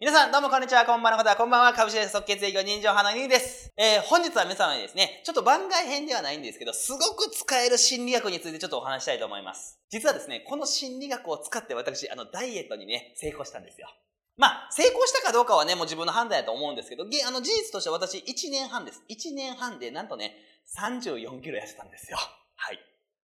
[0.00, 3.72] 皆さん、どうもこんにちは、こんばんの方、こんばんは、株式会社即決営業人情花にです。
[3.76, 9.80] えー、本日は皆様にですね、ちょっと番外編ではないんですけど、すごく使える心理学についてちょっとお話したいと思います。
[9.90, 13.88] 実はですね、この心理学を使って私、あの、ダイエットにね、成功したんですよ。
[14.36, 19.02] まあ、成功したかどうかはね、もう自分の判断やと思うんですけど、あの、事実として私、1年半です。
[19.10, 20.36] 1年半で、なんとね、
[20.78, 22.18] 34キロ痩せたんですよ。
[22.54, 22.78] はい。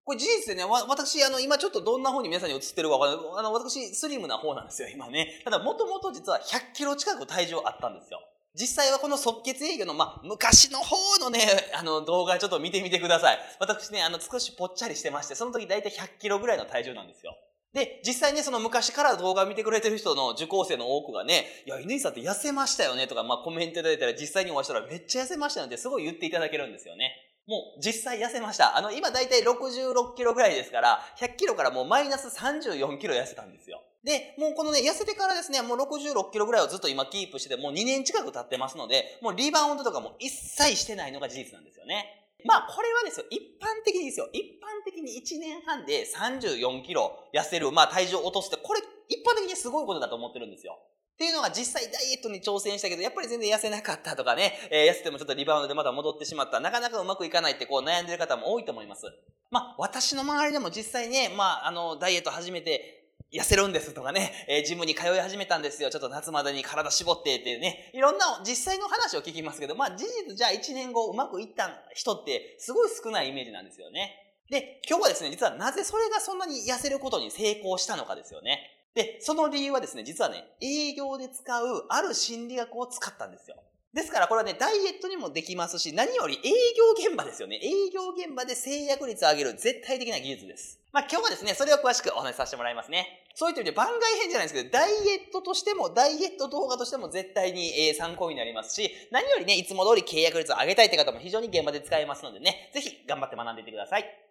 [0.09, 3.27] これ事実でね、わ私、あの、今ちょっとどんな風に皆さんに映ってるかわかんない。
[3.36, 5.43] あの、私、スリムな方なんですよ、今ね。
[5.45, 8.18] ただ、もともと実は100キロ近く体重あったんですよ。
[8.54, 11.40] 実際はこの即決営業の、まあ、昔の方のね、
[11.79, 13.39] あの、動画ちょっと見てみてください。
[13.61, 17.36] 私ね、あの、少しぽっちゃりしてまして、その時大体100キロぐらいの体重なんですよ。
[17.75, 27.28] で、実際ね、その昔から動画を見てくれてる人の受講生の多くがね、いや、犬井さんって痩せましたよねとか、まあコメントいただいたら実際にお会いしたらめっちゃ痩せましたよってすごい言っていただけるんですよね。
[27.48, 28.76] もう実際痩せました。
[28.76, 33.83] あの、今だいたい66キロぐらいですから、100キロからもうマイナス34キロ痩せたんですよ。
[34.05, 42.28] で、もうこのね、痩せてからですね、もう66キロぐらいをずっと今キープしてて、もう2年近く経ってますので、もうリバウンドとかも一切してないのが事実なんですよね。
[42.45, 50.78] まあ、これはですよ、一般的にですよ、一般的に1年半で34キロ痩せる、まあ体重を落とすって、これ一般的にすごいことだと思ってるんですよ。
[51.19, 59.06] っていうのが実際ダイエットに挑戦したけど、やっぱり全然痩せなかったとかね、えー、痩せてもちょっとリバウンドでまた戻ってしまった、なかなかうまくいかないってこう悩んでる方も多いと思います。
[59.50, 62.94] まあ、私の周りでも実際ね、まあ、あの、ダイエット始めて、
[63.33, 65.91] 痩せるんですとかね、えー、ジムに通い始めたんですよ。
[65.91, 74.14] ちょっと夏までに体絞ってっていうね、いろんな実際の話を聞きますけど、まあ事実じゃあ1年後うまくいった人ってすごい少ないイメージなんですよね。
[74.48, 78.78] で、今日はですね、実はなぜそれがそんなに痩せることに成功したのかですよね。
[78.94, 83.56] で、その理由はですね、実はね、営業で使うある心理学を使ったんですよ。
[83.95, 87.56] ですからこれはね、ダイエットにもできますし、何より営業現場ですよね。
[87.56, 90.78] 営業現場で制約率を上げる絶対的な技術です。
[90.92, 93.25] まあ今日はですね、それを詳しくお話しさせてもらいますね。
[93.34, 104.28] そういった意味で番外編じゃないですけど、ダイエットとしても、ダイエット動画としても絶対に、え参考になりますし、何よりね、いつも通り契約率を上げたいって方も非常に現場で使えますのでね、ぜひ頑張って学んでいってください。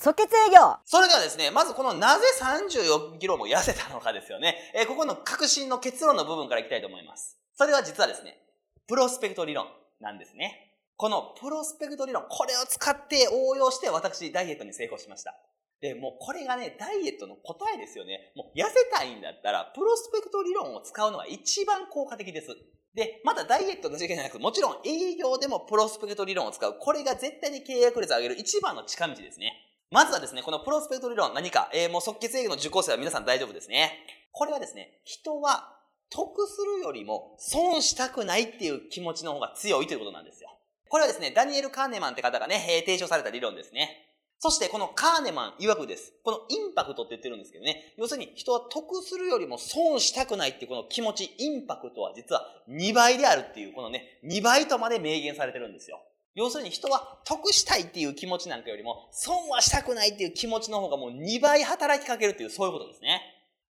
[0.00, 4.54] 即決営業それではですね、まずこのなぜ34キロも痩せたのかですよね。
[4.72, 7.36] えー、ここの確信の結論の部分からいきたいと思います。
[7.56, 8.38] それは実はですね、
[8.86, 9.66] プロスペクト理論
[10.00, 10.76] なんですね。
[10.96, 15.34] このプロスペクト理論、これを使って応用して私ダイエットに成功しました。
[15.80, 18.32] で、もうこれがね、ダイエットの答えですよね。
[18.36, 22.56] もう痩せたいんだったら、プロスペクト理論を使うのが一番効果的です。
[22.94, 26.78] で、またダイエットの時期じゃなく、もちろん営業でもプロスペクト理論を使う。
[26.78, 29.67] これが絶対に契約率を上げる一番の近道ですね。
[29.90, 33.92] まずはですね、このプロスペクト理論何か、えー、もう即決営業の受講生は皆さん大丈夫ですね。
[34.32, 35.76] これはですね、人は
[36.10, 40.50] 得するよりも損したくないっていう気持ちの方が強いということなんですよ。
[40.88, 44.04] これはですね、ダニエル・カーネマンって方がね、えー、提唱された理論ですね。
[44.40, 46.12] そしてこのカーネマン曰くです。
[46.22, 47.94] このインパクトって言ってるんですけどね。
[47.96, 56.00] 要するに人は得するよりも損したくないっていうこの気持ち、インパクトは実は2倍であるっていう、このね、2倍とまで明言されてるんですよ。
[56.34, 63.20] 要するに人は得したいっていう気持ちなんかよりも、損はしたくないっていう気持ちの方がもう2倍働きかけるっていうそういうことですね。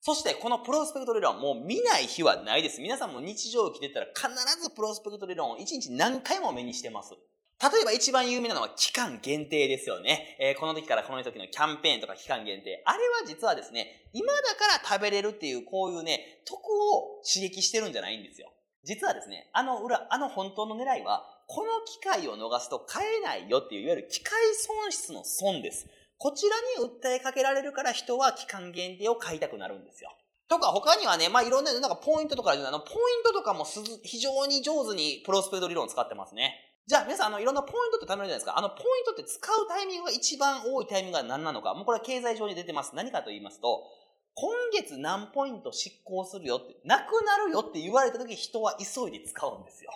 [0.02, 2.82] そしてこのプロスペクト理論もう見ない日はないです。
[2.82, 4.30] 皆さんも日常生きてたら必
[4.62, 7.14] ずプロスペクト理論を1日何回も目にしてます。
[7.60, 10.38] 例えば一番有名なのは期間限定ですよね。
[10.40, 12.84] えー、この時からこの時のキャンペーンとか期間限定。
[12.86, 18.52] あれは実はですね、今だから食べれるっていうこういうね、得を刺激してるんじゃないんですよ。
[18.84, 25.88] 実はですね、あの裏、あの本当の狙いは、この機会を逃すと買えないよっていう、いわゆる機会損失の損です。
[26.18, 30.12] こちらに訴えかけられるから人は期間限定を買いたくなるんですよ。
[30.50, 33.66] とか他にはね、まあいろんな、なんかポイントとかああの、ポイントとかも
[34.04, 36.54] 非常に上手にプロスペクト理論を使ってますね。
[36.86, 38.58] じゃあ皆さん、あの、いろんなポイントって貯めるじゃないですか。
[38.58, 41.74] あの、ポイントって使うタイミングが一番多いタイミングが何なのか。
[41.74, 42.96] もうこれは経済上に出てます。
[42.96, 43.84] 何かと言いますと、
[44.36, 49.92] 今月何ポイント執行するよって、なくなるよって言われた時人は急いで使うんですよ。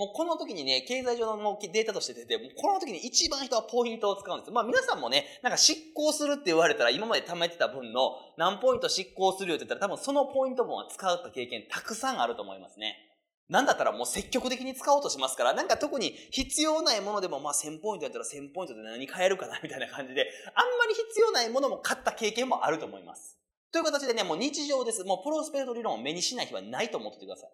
[0.00, 4.50] もうこの時にね、経済上のデータとして出て、もうこの時に一番人はポイントを使うんです。
[4.50, 12.96] まあ皆さんもね、なんか執行するって言われたら今まで貯めてた分の何ポイント執行するよって言ったら多分そのポイント分は使うった経験たくさんあると思いますね。
[13.50, 23.36] なんだったらもう積極的に使おうとしますから、なんか特に必要ないものでも、まあ1000ポイントやったら1000ポイントで何買えるかなみたいな感じで、あんまり必要ないものも買った経験もあると思います。
[23.70, 25.04] という形でね、もう日常です。
[25.04, 27.50] もうプロスペクト理論を目にしない日はないと思っててください。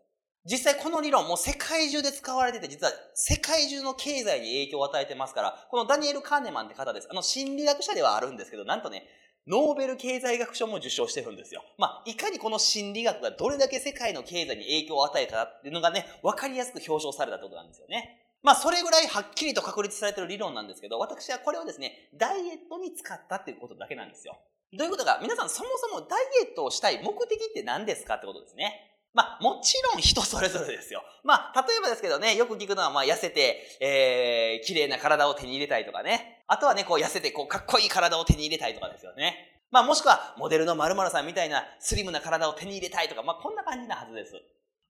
[0.48, 7.08] 実際この理論も世界中で使われてて、実は世界中の経済に影響を与えてますから、このダニエル・カーネマンって方です。
[7.10, 9.08] あの心理学者ではあるんですけど、なんとね、
[9.48, 11.64] ノーベル経済学賞も受賞してるんですよ。
[11.78, 18.22] まあ、いかにこの心理学がどれだけ世界の経済に影響を与えたかっていうのがね、わかりやすく表彰されたってことなんですよね。
[18.42, 24.38] まあ、それぐらいはっきりと確立されてる理論なんですけど、私はこれをですね、ダイエットに使ったっていうことだけなんですよ。
[24.72, 28.95] どういうことか、皆さんそもそもダイエットをしたい目的って何ですかってことですね。
[29.16, 31.02] まあ、もちろん人それぞれですよ。
[31.24, 36.44] まあ、例えばですけどね、よく聞くのは、まあ、痩せて、えー、綺麗な体を手に入れたいとかね。
[36.48, 39.58] あとはね、こう、痩せて、こう、かっこいい体を手に入れたいとかですよね。
[39.70, 44.34] まあ、もしくは、モデルの〇〇さんみたいなスリムな体を手に入れたいとか、まあ、こんな感じなはずです。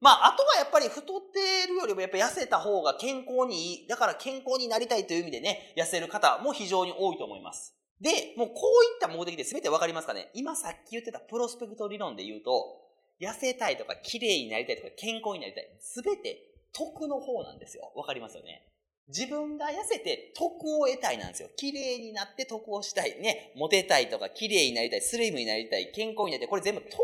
[0.00, 3.86] まあ、あとはやっぱり太ってるよりもやっぱ痩せた方が健康にいい。
[3.86, 7.76] だから健康になりたいという意味でね、痩せる方も非常に多いと思います。
[8.00, 12.85] で、もうこういった目的で全てわかりますかね今さっき言ってたプロスペクト理論で言うと、
[13.20, 15.68] 痩せたいとか綺麗になりたいとか健康になりたい。
[15.80, 17.92] 全て得の方なんですよ。
[17.96, 18.62] わかりますよね？
[19.08, 21.48] 自分が痩せて得を得たいなんですよ。
[21.56, 23.20] 綺麗になって得をしたい。
[23.20, 23.52] ね？
[23.56, 26.48] モテたいとか、綺麗になりたい、スリムになりたい、健康になりたい。
[26.48, 26.98] これ全部得に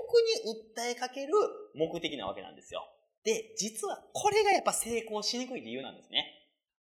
[0.77, 1.33] 訴えかける
[1.75, 2.83] 目的なわけなんですよ。
[3.25, 6.27] で、実はこれがやっぱ成功しにくい理由なんですね。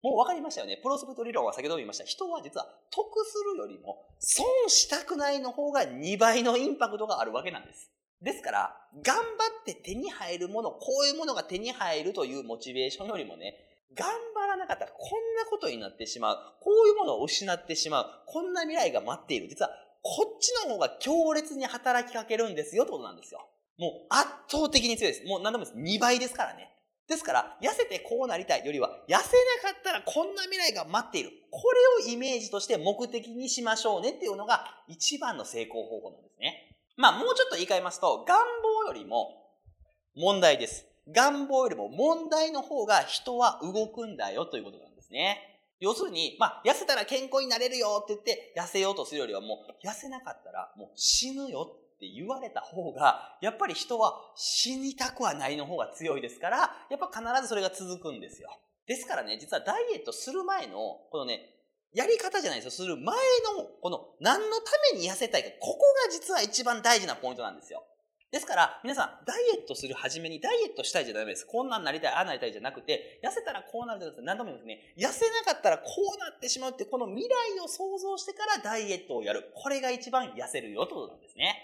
[0.03, 0.77] もう分かりましたよね？
[0.77, 2.03] プロスペクト理論は先ほども言いました。
[2.05, 7.89] 人は実は得するよりも損したくないの方が2倍のインパクトがあるわけなんです。
[8.21, 9.21] ですから、頑張
[9.61, 13.55] って手に入るもの、こういうものが手に入るというモチベーションよりもね、
[13.93, 16.37] 頑張らなかったらこんなことになってしまう。
[16.61, 18.05] こういうものを失ってしまう。
[18.25, 19.47] こんな未来が待っている。
[19.47, 19.69] 実は、
[20.01, 23.47] こっちの方が強烈に働きかけるんですよってことなんですよ。
[23.77, 25.25] もう圧倒的に強いです。
[25.25, 25.77] もう何でもです。
[25.77, 26.71] 2倍ですからね。
[27.07, 31.31] ですから、痩せてこうなりたいよりは、痩せなかったらこんな未来が待っている。
[31.51, 31.61] こ
[32.01, 36.76] れをイメージとして目的にしましょうねっていうのが一番の成功方法なんですね。
[36.97, 39.29] まあもうちょっと言い換えますと、願望よりも
[40.15, 40.85] 問題です。
[41.13, 45.53] 願望よりも問題の方が人は動くんだよということなんですね。
[45.79, 56.57] 要するに、まあ、痩せたら健康になれるよって言って、痩せようとするよりはもう、痩せなかったらもう死ぬよって言われた方が、やっぱり人は死にたくはないの方が強いですから、
[56.89, 58.49] やっぱ必ずそれが続くんですよ。
[58.87, 61.56] ですからね、実はダイエットする前の、このね、
[61.97, 62.85] やり方じゃないですよ。
[62.85, 63.15] する前
[63.57, 67.83] の、この、何のために痩せたいか、ここが実は一番大事なポイントなんですよ。
[68.31, 71.47] ですから、皆さん、ダイエットするはじめに、ダイエットしたいじゃダメです。
[71.47, 74.93] こんなんなりたい、ああなりたいじゃなくて、痩せたらこうなるって何度も言いますね。
[74.95, 79.49] 痩せなかったらこうなってしまうって、この未来を想像してからダイエットをやる。
[79.55, 81.55] これが一番痩せるよってことなんですね。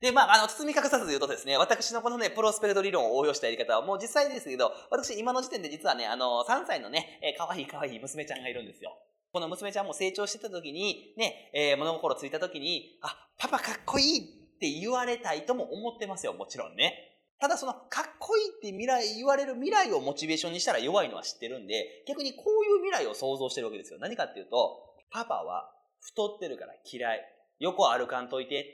[0.00, 8.96] で、まあ、あの、包み隠さず言うとですね、私のこのね、プロスペルト理論を応用したやり方は、もう実際ですけど、私今の時点で実はね、あの、3歳のね、えー、かわいいかわいい娘ちゃんがいるんですよ。
[9.32, 14.22] この娘ちゃんも成長してた時に、ね、えー、物心ついた時に、あ、パパかっこいいっ
[14.60, 17.08] て言われたいとも思ってますよ、もちろんね。
[17.40, 23.98] ただその、かっこいいって未来、言われる未来をモチベーションにしたら弱いのは知ってるんで、逆にこういう未来を想像してるわけですよ。
[23.98, 27.20] 何かっていうと、パパは太ってるから嫌い。
[27.58, 28.66] 横歩かんといて。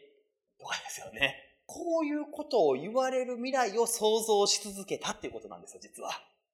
[0.59, 1.37] とかですよね。
[1.67, 6.11] こういうことを言われる未来を想像し続けたっていうことなんですよ、実は。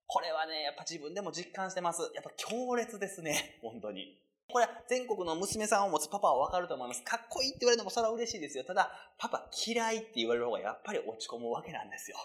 [0.06, 2.02] これはね、やっぱ自分でも実感してます。
[2.14, 4.18] やっぱ強烈ですね、本当に。
[4.46, 7.02] これは全国の娘さんを持つパパはわかると思います。
[7.02, 8.64] かっこいいって言われるのもそれは嬉しいですよ。
[8.64, 12.18] ただ、パパ嫌いって言われる方がやっぱり落ち込むわけなんですよ。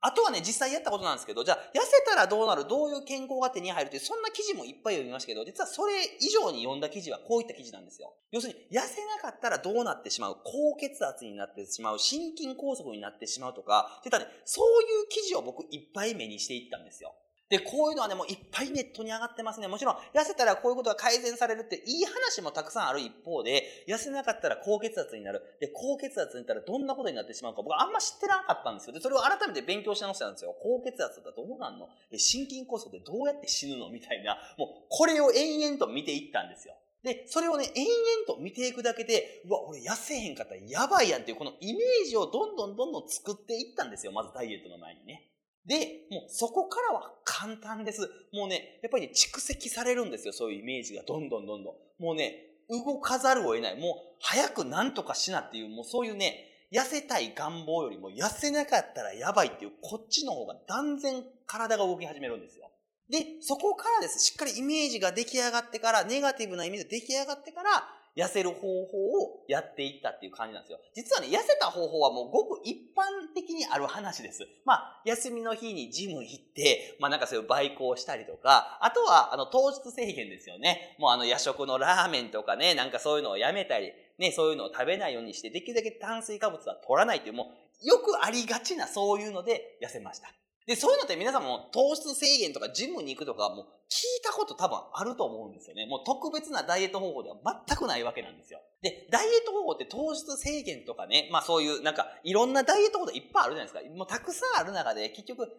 [0.00, 2.66] あとはね、実際やったことなんですけど、じゃあ、痩せたらどうなる？
[2.66, 8.14] どういう健康が手に入るっていう、そんな記事もいっぱい読みましたけど、実はそれ以上に読んだ記事はこういった記事なんですよ。
[8.30, 10.36] 要するに、痩せなかったらどうなってしまう？
[10.44, 11.98] 高血圧になってしまう？
[11.98, 17.12] 心筋梗塞になってしまうとか、って言ったね、そういう記事を僕いっぱい目にしていったんですよ。
[17.48, 19.68] で、こういうのはね、もういっぱいネットに上がってますね。
[19.68, 25.42] もちろん、痩せたらこういうことが改善されるっていい話もたくさんある一方で、痩せなかったら高血圧になる。
[25.60, 28.94] で、高血圧になったらどんなことになってしまうか、僕あんま知ってなかったんですよ。
[28.94, 30.56] で、それを改めて勉強してましたんですよ。
[30.60, 31.88] 高血圧だとどうなんの？
[32.16, 33.90] 心筋梗塞でどうやって死ぬの？
[33.90, 36.74] みたいな、もう、これを延々と見ていったんですよ。
[37.04, 44.10] で、それをね、延々と見ていくだけで、うわ、俺痩せへんかったらやばいやんっていう、このイメージをどんどんどんどん作っていったんですよ。
[44.10, 45.25] まずダイエットの前にね。
[45.66, 48.08] で、もうそこからは簡単です。
[48.32, 50.32] もうね、やっぱりね、蓄積されるんですよ。
[50.32, 51.74] そういうイメージがどんどんどんどん。
[52.02, 53.76] もうね、動かざるを得ない。
[53.76, 62.70] もう早くなんとかしなっていう、もうそういうね、痩せたい願望よりも痩せなかったらやばいっていう、こっちの方が断然体が動き始めるんですよ。
[63.08, 64.18] で、そこからです。
[64.18, 70.78] しっかりイメージが出来上がってから、ネガティブなイメージが出来上がってから、痩せる方法をやっていったっていう感じなんですよ。
[70.94, 74.48] 実はね、痩せた方法はもうごく一般的にある話です。
[74.64, 80.96] まあ、休みの日にジム行って、まあなんかそういうバイクをしたりとか、あとは、あの、糖質制限ですよね。
[80.98, 90.32] もうあの、夜食のラーメンとかね、なんかそういうのをやめたり、ね、そういうのを食べないようにして、できるだけ炭水化物は取らないっていう、もう、よくありがちなそういうので痩せました。
[90.66, 95.86] で、そういうのって皆さんも糖質制限とかジムに行くとかもう聞いたこと多分あると思うんですよね。
[95.86, 98.60] もう特別なダイエット方法では全くないわけなんですよ。
[98.82, 103.96] で、ダイエット方法って糖質制限とかね、まあそういうなんかいろんなダイエット方法いっぱいあるじゃないですか。
[103.96, 105.54] もうたくさんある中で結局手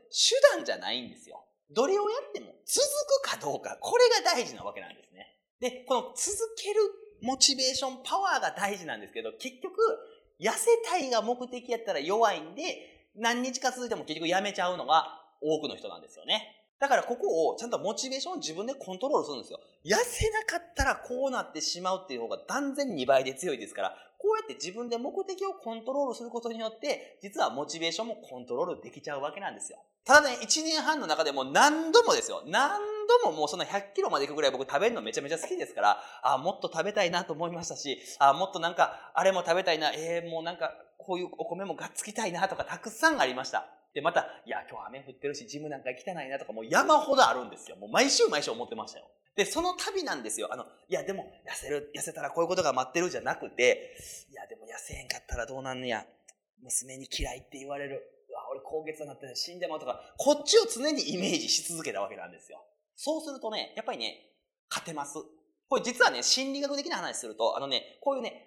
[0.55, 1.41] 段じゃないんですよ。
[1.71, 2.85] どれをやっても続
[3.23, 5.37] くかどうか、これが大事なわけなんですね。
[5.59, 6.81] で、この続ける
[7.21, 9.75] モチベーション、パワーが大事なんですけど、結局、
[10.39, 15.05] 痩せたいが目的やったら弱いんで、何日か続いても結局やめちゃうのが
[15.41, 16.53] 多くの人なんですよね。
[16.79, 19.59] だからここをちゃんとモチベーションを自分でコントロールするんですよ。
[19.83, 29.79] 痩せなかったらこうなってしまうっていう方が断然2倍で強いですから、こうやって自分で目的をコントロールすることによって、実はモチベーションもコントロールできちゃうわけなんですよ。
[30.05, 32.43] ただね、1年半の中でも何度もですよ。
[32.45, 32.79] 何
[33.23, 43.67] 度ももうその100キロまで行くぐらい僕食べるのめちゃめちゃ好きですから、あもっと食べたいなと思いましたし、あもっとなんか、あれも食べたいな、えー、もうなんか、こういうお米もがっつきたいなとかたくさんありました。
[43.93, 47.77] で、また、いや、今日雨降ってるし、ジムなんか行きたないなとか、もう山ほどあるんですよ。
[47.77, 49.07] もう毎週毎週思ってましたよ。
[49.35, 50.49] で、その旅なんですよ。
[50.51, 53.95] あの、いや、でも、痩せる、痩せたらこういうことが待ってるじゃなくて、
[54.31, 56.05] いや、でも痩せへんかったらどうなんねや。
[56.61, 58.01] 娘に嫌いって言われる。
[58.29, 62.63] うわ、俺高血糖になって死んでもとか、こっちを常にイメージし続けたわけなんですよ。
[62.95, 64.31] そうするとね、やっぱりね、
[64.69, 65.13] 勝てます。
[65.69, 68.46] これ実はね、心理学的な話すると、あのね、こういうね、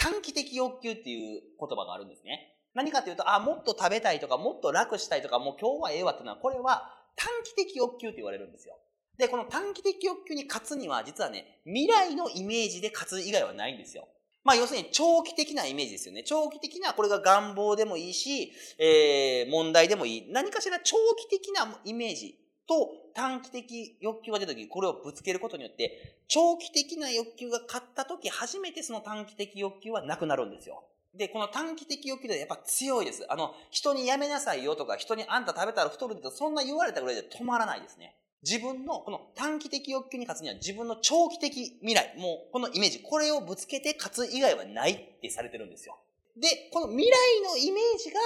[0.00, 2.56] 短期的欲求っていう言葉があるんですね。
[2.74, 8.78] 何かというと、あ、もっと食べたいとか、もっと楽したいとか、もう今日はええわっていうのは、これは短期的欲求って言われるんですよ。
[9.18, 14.08] で、この短期的欲求に勝つには、実はね、未来のイメージで勝つ以外はないんですよ。
[14.42, 16.22] まあ、要するに長期的なイメージですよね。
[16.22, 20.32] 長期的な、これが願望でもいいし、えー、問題でもいい。
[20.32, 22.39] 何かしら長期的なイメージ
[22.70, 30.84] と短期的欲求が出た時、これをぶつけることによって、長期的な欲求が勝った時、初めてその短期的欲求はなくなるんですよ。
[31.12, 33.26] で、この短期的欲求でやっぱ強いです。
[33.28, 38.14] あの、人にやめなさいよとか、人にあんた食べたら太るってそんな言われたぐらいで止まらないですね。
[38.44, 45.98] 自分のこの短期的欲求に勝つには自分の長期的未来、もうこのイメージ、これをぶつけて勝つ以外はないってされてるんですよ。
[46.36, 48.20] で、この未来のイメージが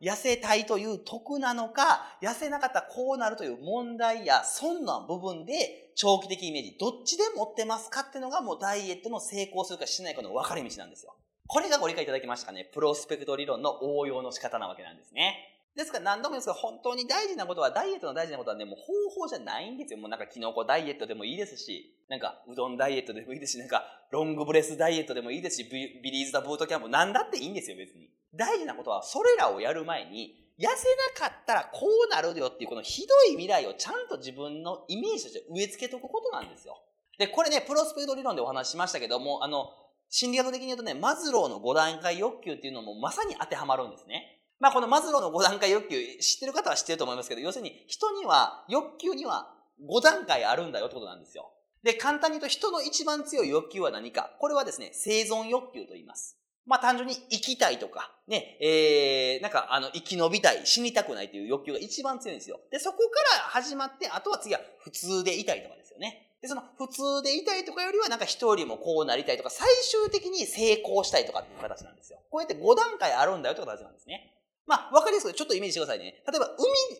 [0.00, 11.14] 痩せたいという得なのか、痩せなかったらこうなるという問題や損な部分で長期的イメージ、どっちで持ってますかっていうのがもうダイエットの成功するかしないかの分かれ道なんですよ。
[11.46, 12.70] これがご理解いただきましたかね。
[12.72, 15.59] プロスペクト理論の応用の仕方なわけなんですね。
[15.76, 19.98] ですから何度も言うんですが、本当に大事なことは、ダイエットの大事なことはね、もう方法じゃないんですよ。
[19.98, 28.10] もうなんかキノコダイエットでもいいですし、なんかうどんダイエットでもいいですし、なんかロングブレスダイエットでもいいですし、ビリーズ・ザ・ブートキャンプ、なんだっていいんですよ、別に。
[28.34, 36.82] 大事なことは、それらをやる前に、痩せなかったらこうなるよっていうこのひどい未来をちゃんと自分のイメージとして植え付けとくことなんですよ。
[37.16, 39.70] で、これね、プロスペクト理論でお話ししましたけども、あの、
[40.10, 44.39] 心理学的に言うとね、マズローの5段階欲求っていうのもまさに当てはまるんですね。
[44.60, 49.54] まあこのマズローの5段階欲求、知ってる方は知ってると思いますけど、要するに人には、欲求には
[49.88, 51.50] 5段階あるんだよってことなんですよ。
[51.82, 56.36] で、簡単に言うと人の一番強い欲求は何かこれはですね、生存欲求と言います。
[56.66, 62.60] まあ単純に生きたいとか、ね、えー、なんかあの、生き延びたい、死にたくないという欲求が一番強いんですよ。
[62.70, 66.26] で、そこから始まって、あとは次は普通でいたいとかですよね。
[66.42, 72.18] で、その普通でいたいとかよりはなんか人よりもこうなりたいとか、最終的に成功したいとかっていう形なんですよ。
[72.30, 74.36] こうやって5段階あるんだよって形なんですね。
[74.66, 76.22] まあ、わかりやすくちょっとイメージしてくださいね。
[76.26, 76.50] 例えば、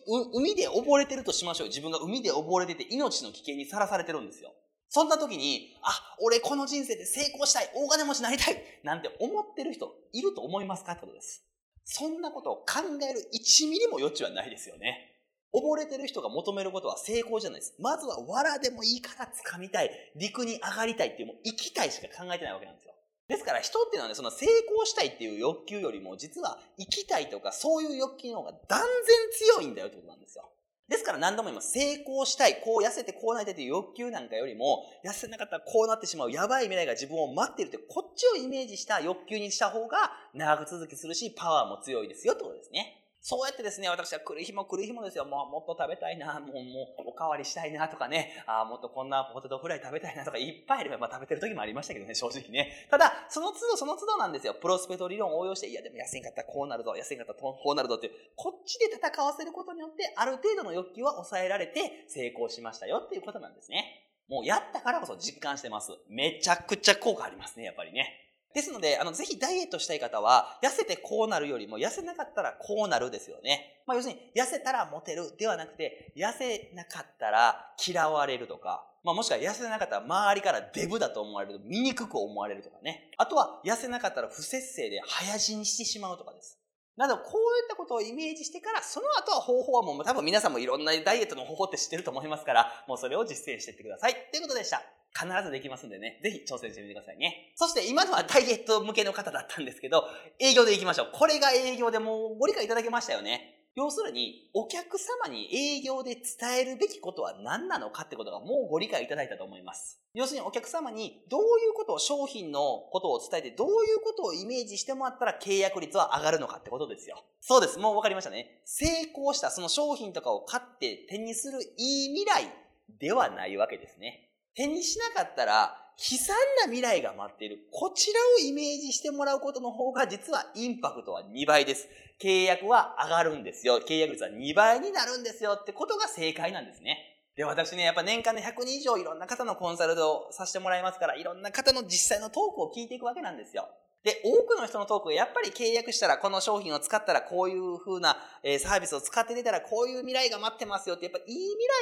[0.07, 1.67] 海、海で溺れてるとしましょう。
[1.67, 4.51] 自分が海で溺れてて命の危険にさらされてるんですよ。
[4.89, 11.43] そんな時に、あ、俺この人生で成功したい、大金持ちになりたい、なんて思ってる人いると思いますかってことです。
[11.85, 15.07] そんなことを考える1ミリも余地はないですよね。
[15.53, 17.75] 溺れてる人が求めることは成功じゃないです。
[17.79, 19.89] まずは藁でもいいから掴みたい。
[20.15, 22.93] 陸に上がりたいっていう、もう生きたいしか考えてないわけなんですよ。
[23.31, 28.87] ですから人っていうのはね、その成功したいっていう欲求よりも、実は生きたいとかそういう欲求の方が断然
[29.31, 30.49] 強いんだよってことなんですよ。
[30.89, 31.61] ですから何度も今。
[31.61, 43.00] 成功したい、こう痩せてこうなりたいという欲求なんかよりも、痩せなかったらこうなってしまうやばい未来が自分を待っているって、こっちをイメージした欲求にした方が長く続きするし、パワーも強いですよってことですね。
[43.23, 52.87] そうやってですね、私は来る日も来る日もですよ、もうもっと食べたいな、もう、もうおかわりしたいなとかね、あもっとこんなポテトフライ食べたいなとかいっぱいあれば、まあ食べてる時もありましたけどね、正直ね。
[52.89, 54.55] ただ、その都度その都度なんですよ。
[54.55, 64.07] プロスペト理論を応用して、いやでも安いんかったらこうなるぞ、安いんかったらこうなるぞっていう、こっちで戦わせることによって、ある程度の欲求は抑えられて成功しましたよっていうことなんですね。
[64.29, 65.91] もうやったからこそ実感してます。
[66.09, 68.20] めちゃくちゃ効果ありますね、やっぱりね。
[68.53, 73.83] ですので、あの、ぜひダイエットしたい方は、痩せてこうなるよりも、痩せなかったらこうなるですよね。
[73.85, 83.09] まあ、要するに、痩せたらモテるではなくて、痩せなかったら嫌われるとか、まあ、もしくは痩せなかったら周りからデブだと思われると、醜く思われるとかね。
[83.17, 86.59] あとは、痩せなかったら不節制で早死にしてしまうとかです。
[86.97, 94.13] なので、こういったことをイメージしてから、その後は方法はもう多分皆さんもいろんなダイエットの方法って知ってると思いますから、もうそれを実践していってください。
[94.31, 94.83] ということでした。
[95.13, 97.53] 必ずできますんでね、ぜひ挑戦してみてくださいね。
[97.55, 100.05] そして今のはダイエット向けの方だったんですけど、
[100.39, 101.09] 営業でいきましょう。
[101.13, 103.57] これが営業でもうご理解いただけましたよね。
[103.73, 106.23] 要するに、お客様に営業で伝
[106.59, 110.01] えるべきことは何なのかってことがもうご理解いただいたと思います。
[110.13, 112.59] 要するにお客様にどういうことを商品の
[112.91, 117.23] ことを伝えてどういうことをイメージしてもらったら契約率は上がるのかってことですよ。
[117.39, 117.79] そうです。
[117.79, 118.61] もう分かりましたね。
[118.65, 122.53] 成功したその商品とかを買って手にするいい未来
[122.99, 124.30] ではないわけですね。
[124.55, 127.67] 手にしなかったら悲惨な未来が待っている。
[127.71, 131.87] こちらをイメージしてもらうことの方が実はインパクトは2倍です。
[132.21, 133.81] 契約は上がるんですよ。
[133.87, 136.97] 契約率は2倍になるんですよってことが正解なんですね。
[137.35, 143.69] で、私ね、やっぱ年間で100人以上いろんな方のコンサルトをさせてもらいますから、いろんな方の実際のトークを聞いていくわけなんですよ。
[144.03, 151.25] で、多くの人のトークがやっぱり契約したら、この商品を使ったらこういう風な、えサービスを使って出たらこういう未来が待ってますよって、やっぱいい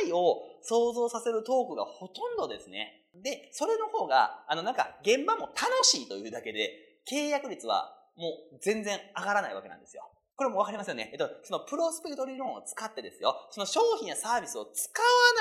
[0.01, 3.05] 未来を想像させるトークがほとんどですね。
[3.15, 10.03] で、それの方が、あのなんか現場も楽しいというだけで、契約率はもう全然上がらないわけなんですよ。
[10.35, 11.09] これもわかりますよね。
[11.11, 13.35] えっと、そのプロスペクト理論を使ってですよ。
[13.51, 14.89] その商品やサービスを使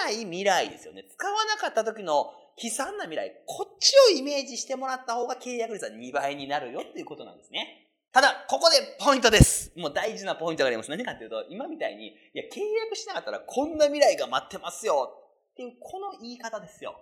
[0.01, 1.05] わない未来ですよね。
[1.09, 7.89] 使わなかった時の悲惨な未来、こっちをイメージしてもらった方が契約率は2倍になるよっていうことなんですね。
[8.13, 9.73] ただ、ここでポイントです。
[9.77, 10.91] もう大事なポイントがあります。
[10.91, 15.15] 何かっていうと、今みたいに、いや、契約しなかったらこんな未来が待ってますよ
[15.53, 16.99] っていう、この言い方ですよ。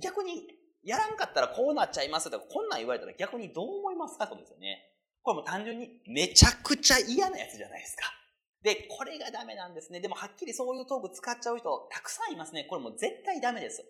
[0.00, 0.46] 逆に、
[0.84, 4.92] やらんかったらこうなっちゃいますとか、こんなん言われたら逆にどう思いますかってことですよね。
[5.22, 8.12] これも単純にめちゃくちゃ嫌なやつじゃないですか。
[8.62, 10.00] で、これがダメなんですね。
[10.00, 12.64] でもはっきりそういうトーク使っちゃう人たくさんいますね。
[12.64, 13.84] これも絶対ダメです。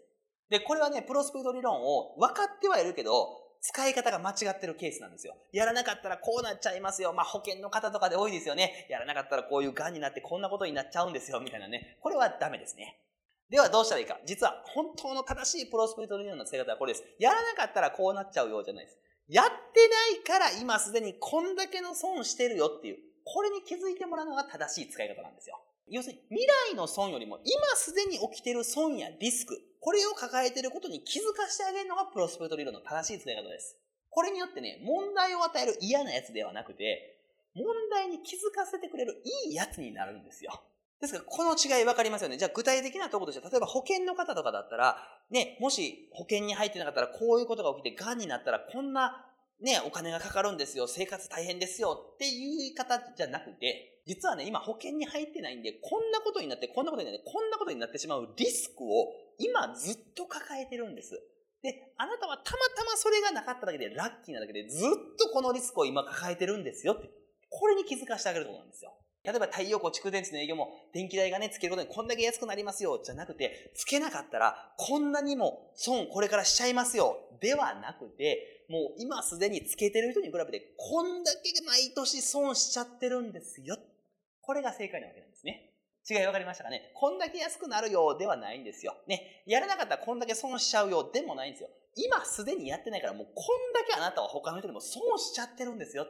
[0.53, 5.35] で、これはね、プロスペクト理論を分かってはいるけど、使い方が間違ってるケースなんですよ。
[5.51, 7.15] やらなかったらこうなっちゃいますよ。
[7.15, 8.87] まあ保険の方とかで多いですよね。
[8.91, 11.41] やらなかったらこういう癌になってこんなことになっちゃうんですよ。
[11.41, 11.97] みたいなね。
[12.03, 13.01] これはダメですね。
[13.49, 14.19] ではどうしたらいいか。
[14.27, 17.05] 実は本当の正しいプロスペクト理論の使い方はこれです。
[17.19, 18.99] やらなかったらこうなっちゃうようじゃないです。
[19.29, 25.59] やってないから今すでにこんだけの損してるよっていう、これに気づいてもらうのが正しい使い方なんですよ。
[25.89, 33.77] 要するに未来の損よりも今すでに起きてる損やリスク、これを抱えていることに気づかせてあげるのがプロスペクト理論の正しい使い方です。
[34.11, 37.19] これによってね、問題を与える嫌なやつではなくて、
[37.57, 40.63] 問題に気づかせてくれるいいやつになるんですよ。
[41.01, 42.37] ですから、この違い分かりますよね。
[42.39, 44.99] じゃあ、具体的なところとして、例えば保険の方とかだったら、
[45.31, 49.27] ね、もし保険に入ってなかったら、こういうことが起きて、癌になったら、こんな、
[49.63, 61.21] ね、お金がかかるんですよ、生活大変ですよっていう言い方じゃなくて、実はね、今保険に入ってないんで、こんなことになって、こんなことになって、こんなことになってしまうリスクを今ずっと抱えてるんです。
[61.63, 67.09] で、あなたはたまたまそれがなかっただけでラッキーなだけで、ずっとこのリスクを今抱えてるんですよって。
[67.49, 68.93] これに気づかせてあげるところなんですよ。
[69.25, 83.77] 例えば太陽光蓄電池の営業も電気代がね、つけることにこんだけ安くなりますよ、じゃなくて、つけなかったらこんなにも損これからしちゃいますよ、ではなくて、もう今すでにつけてる人に比べて、こんだけ毎年損しちゃってるんですよ。
[84.41, 85.75] これが正解なわけなんですね。
[86.09, 88.97] 違い分かりましたかねこんだけ安くなるようではないんですよ。
[89.07, 89.45] ね。
[89.47, 91.69] やらなかったらこんだけ損しちゃうようでもないんですよ。
[91.97, 96.07] 今すでにやってないからもうこんだけあなたは他の人にも損しちゃってるんですよっ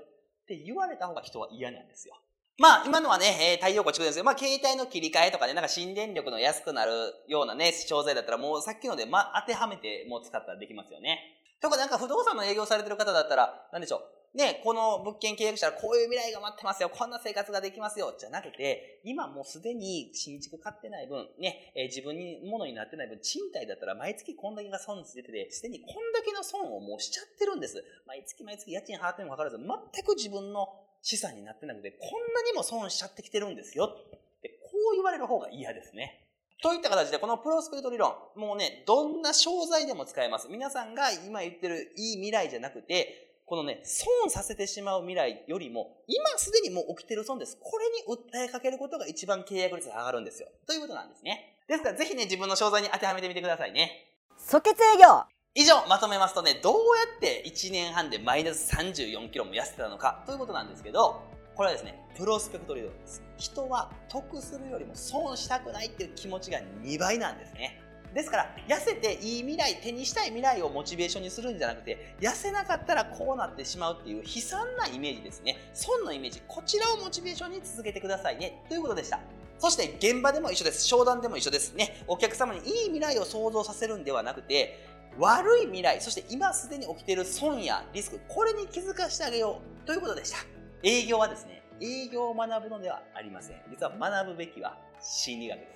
[0.47, 2.15] て言われた方が人は嫌なんですよ。
[2.59, 6.93] まあ、今のはね、えー、太陽光蓄電ですけど、まあ、携帯の切り替えとかね、なんか新電力の安くなる
[7.27, 11.42] ようなね、商材だったら、もうさっきので、ま、当てはめて、もう使ったらできますよね。
[11.63, 14.37] とか、なんか不動産の営業されてる方だったら、なんでしょう。
[14.37, 27.85] ね、この物件契約したらこういう未来が待ってますよ、こんな生活ができますよ、じゃなくて、今もうすでに新築買ってない分、ね、えー、自分にものになってない分、賃貸だったら毎月こんだけが損出てて、すでにこんだけの損をもうしちゃってるんです。
[28.07, 29.67] 毎月毎月家賃払ってもかからず、全
[30.05, 30.67] く自分の
[31.03, 33.85] 資産になってなくて、こんなにも損しちゃってきてるんですよ。
[33.85, 36.22] ってこう言われる方が嫌ですね。
[36.63, 40.47] といった形で、このプロスペクト理論、もうね、どんな商材でも使えます。
[40.49, 47.59] 皆さんが今言ってるいい未来じゃなくて、このね、損させてしまう未来よりも、今すでにもう起きてる損です。
[47.61, 50.49] これに訴えかけることが一番契約率が上がるんですよ。
[50.67, 51.59] ということなんですね。
[51.67, 54.07] ですから、ぜひね、自分の商材に当てはめてみてくださいね。
[54.39, 56.81] 即決営業以上、まとめますとね、どうや
[57.17, 61.21] って1年半でマイナス34キロも痩せたのかということなんですけど、
[61.55, 63.23] これはですね、プロスペクト理論です。
[63.37, 67.81] 人は得するよりも損したくないっていう気持ちが2倍なんですね。
[68.15, 75.57] ですから、痩せていい未来、手にしたい未来をモチベーションにするんじゃなくて、痩せなかったらこうなってしまうっていう悲惨なイメージですね。
[75.73, 78.63] 損のイメージ、こちらをモチベーションに続けてくださいね。
[78.69, 79.21] ということでした。
[79.59, 80.87] そして現場でも一緒です。
[80.87, 82.03] 商談でも一緒ですね。
[82.07, 84.79] お客様にいい未来を想像させるんではなくて、
[85.19, 90.39] 悪い未来、そして今すでに起きている損やリスク、これに気づかせてあげようということでした。
[90.83, 93.57] 営業はですね、営業を学ぶのではありません。
[93.71, 95.67] 実は学ぶべきは心理学で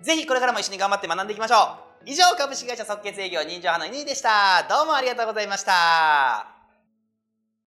[0.00, 0.06] す。
[0.06, 2.10] ぜひこれからも一緒に頑張って学んでいきましょう。
[2.10, 4.66] 以上、株式会社即決営業人情派の2位でした。
[4.68, 6.51] どうもありがとうございました。